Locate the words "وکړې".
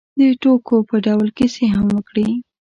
1.95-2.27